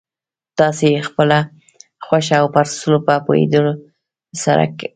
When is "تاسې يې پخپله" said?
0.59-1.39